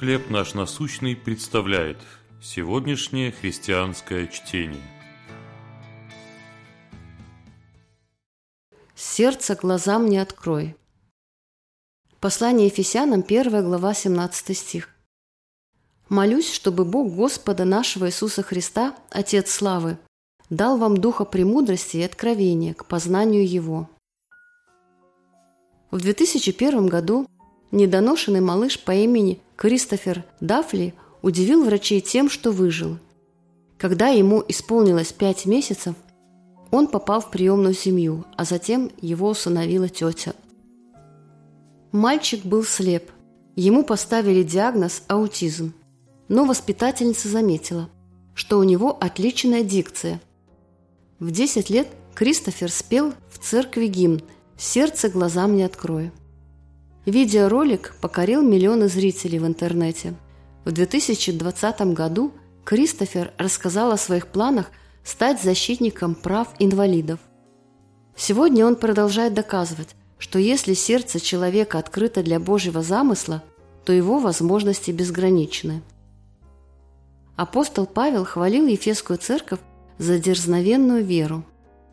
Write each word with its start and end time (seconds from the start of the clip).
«Хлеб 0.00 0.30
наш 0.30 0.54
насущный» 0.54 1.14
представляет 1.14 1.98
сегодняшнее 2.42 3.32
христианское 3.32 4.28
чтение. 4.28 4.80
Сердце 8.94 9.56
глазам 9.56 10.06
не 10.06 10.16
открой. 10.16 10.74
Послание 12.18 12.68
Ефесянам, 12.68 13.20
1 13.20 13.62
глава, 13.62 13.92
17 13.92 14.56
стих. 14.56 14.88
«Молюсь, 16.08 16.50
чтобы 16.50 16.86
Бог 16.86 17.12
Господа 17.12 17.66
нашего 17.66 18.06
Иисуса 18.06 18.42
Христа, 18.42 18.96
Отец 19.10 19.50
Славы, 19.50 19.98
дал 20.48 20.78
вам 20.78 20.96
духа 20.96 21.26
премудрости 21.26 21.98
и 21.98 22.02
откровения 22.02 22.72
к 22.72 22.86
познанию 22.86 23.46
Его». 23.46 23.86
В 25.90 26.00
2001 26.00 26.86
году 26.86 27.26
недоношенный 27.70 28.40
малыш 28.40 28.80
по 28.80 28.92
имени 28.92 29.42
Кристофер 29.60 30.24
Дафли 30.40 30.94
удивил 31.20 31.64
врачей 31.64 32.00
тем, 32.00 32.30
что 32.30 32.50
выжил. 32.50 32.96
Когда 33.76 34.08
ему 34.08 34.42
исполнилось 34.48 35.12
пять 35.12 35.44
месяцев, 35.44 35.94
он 36.70 36.86
попал 36.86 37.20
в 37.20 37.30
приемную 37.30 37.74
семью, 37.74 38.24
а 38.38 38.46
затем 38.46 38.90
его 39.02 39.28
усыновила 39.28 39.90
тетя. 39.90 40.32
Мальчик 41.92 42.42
был 42.42 42.64
слеп. 42.64 43.10
Ему 43.54 43.84
поставили 43.84 44.42
диагноз 44.44 45.02
аутизм. 45.08 45.74
Но 46.28 46.46
воспитательница 46.46 47.28
заметила, 47.28 47.90
что 48.34 48.58
у 48.58 48.62
него 48.62 48.96
отличная 48.98 49.62
дикция. 49.62 50.22
В 51.18 51.32
10 51.32 51.68
лет 51.68 51.88
Кристофер 52.14 52.70
спел 52.70 53.12
в 53.28 53.38
церкви 53.38 53.88
гимн 53.88 54.22
«Сердце 54.56 55.10
глазам 55.10 55.54
не 55.54 55.64
открою». 55.64 56.12
Видеоролик 57.06 57.94
покорил 58.02 58.42
миллионы 58.42 58.88
зрителей 58.88 59.38
в 59.38 59.46
интернете. 59.46 60.14
В 60.66 60.72
2020 60.72 61.80
году 61.94 62.32
Кристофер 62.64 63.32
рассказал 63.38 63.90
о 63.90 63.96
своих 63.96 64.26
планах 64.26 64.70
стать 65.02 65.42
защитником 65.42 66.14
прав 66.14 66.48
инвалидов. 66.58 67.18
Сегодня 68.16 68.66
он 68.66 68.76
продолжает 68.76 69.32
доказывать, 69.32 69.96
что 70.18 70.38
если 70.38 70.74
сердце 70.74 71.20
человека 71.20 71.78
открыто 71.78 72.22
для 72.22 72.38
Божьего 72.38 72.82
замысла, 72.82 73.42
то 73.86 73.94
его 73.94 74.18
возможности 74.18 74.90
безграничны. 74.90 75.82
Апостол 77.34 77.86
Павел 77.86 78.26
хвалил 78.26 78.66
Ефесскую 78.66 79.18
церковь 79.18 79.60
за 79.96 80.18
дерзновенную 80.18 81.02
веру 81.02 81.44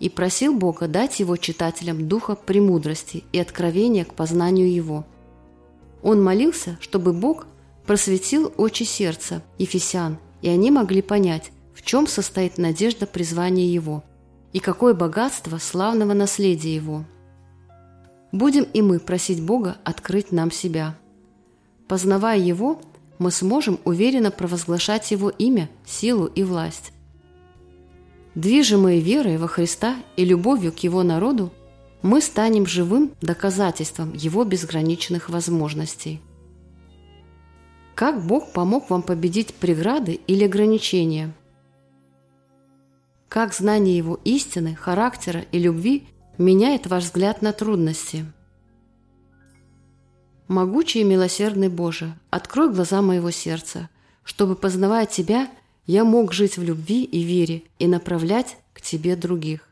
и 0.00 0.08
просил 0.08 0.54
Бога 0.54 0.88
дать 0.88 1.20
его 1.20 1.36
читателям 1.36 2.08
духа 2.08 2.34
премудрости 2.34 3.24
и 3.32 3.38
откровения 3.38 4.04
к 4.04 4.14
познанию 4.14 4.72
Его. 4.72 5.04
Он 6.02 6.22
молился, 6.22 6.78
чтобы 6.80 7.12
Бог 7.12 7.46
просветил 7.86 8.52
очи 8.56 8.82
сердца 8.82 9.42
Ефесян, 9.58 10.18
и 10.42 10.48
они 10.48 10.70
могли 10.70 11.02
понять, 11.02 11.50
в 11.74 11.82
чем 11.82 12.06
состоит 12.06 12.58
надежда 12.58 13.06
призвания 13.06 13.66
Его 13.66 14.04
и 14.52 14.58
какое 14.58 14.94
богатство 14.94 15.58
славного 15.58 16.12
наследия 16.12 16.74
Его– 16.74 17.04
Будем 18.36 18.64
и 18.64 18.82
мы 18.82 18.98
просить 18.98 19.42
Бога 19.42 19.78
открыть 19.82 20.30
нам 20.30 20.50
себя. 20.50 20.94
Познавая 21.88 22.38
Его, 22.38 22.80
мы 23.18 23.30
сможем 23.30 23.78
уверенно 23.84 24.30
провозглашать 24.30 25.10
Его 25.10 25.30
имя, 25.30 25.70
силу 25.86 26.26
и 26.26 26.42
власть. 26.42 26.92
Движимые 28.36 29.00
верой 29.00 29.38
во 29.38 29.48
Христа 29.48 29.96
и 30.16 30.22
любовью 30.22 30.70
к 30.70 30.80
Его 30.80 31.02
народу, 31.02 31.54
мы 32.02 32.20
станем 32.20 32.66
живым 32.66 33.12
доказательством 33.22 34.12
Его 34.12 34.44
безграничных 34.44 35.30
возможностей. 35.30 36.20
Как 37.94 38.22
Бог 38.22 38.52
помог 38.52 38.90
вам 38.90 39.00
победить 39.00 39.54
преграды 39.54 40.20
или 40.26 40.44
ограничения? 40.44 41.32
Как 43.30 43.54
знание 43.54 43.96
Его 43.96 44.20
истины, 44.22 44.74
характера 44.74 45.46
и 45.50 45.58
любви 45.58 46.06
меняет 46.36 46.86
ваш 46.86 47.04
взгляд 47.04 47.40
на 47.40 47.54
трудности. 47.54 48.26
Могучий 50.46 51.00
и 51.00 51.04
милосердный 51.04 51.70
Боже, 51.70 52.12
открой 52.28 52.70
глаза 52.70 53.00
моего 53.00 53.30
сердца, 53.30 53.88
чтобы, 54.24 54.56
познавая 54.56 55.06
Тебя, 55.06 55.48
я 55.86 56.04
мог 56.04 56.32
жить 56.32 56.56
в 56.56 56.62
любви 56.62 57.04
и 57.04 57.22
вере 57.22 57.62
и 57.78 57.86
направлять 57.86 58.56
к 58.72 58.80
Тебе 58.80 59.16
других. 59.16 59.68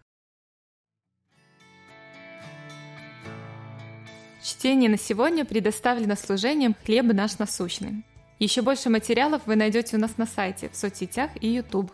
Чтение 4.42 4.91
на 4.91 4.98
сегодня 4.98 5.44
предоставлено 5.44 6.16
служением 6.16 6.76
«Хлеб 6.84 7.06
наш 7.06 7.38
насущный». 7.38 8.04
Еще 8.38 8.62
больше 8.62 8.91
материалов 8.91 9.42
вы 9.47 9.56
найдете 9.56 9.97
у 9.97 10.00
нас 10.00 10.16
на 10.19 10.26
сайте, 10.26 10.69
в 10.69 10.76
соцсетях 10.76 11.30
и 11.41 11.48
YouTube. 11.48 11.91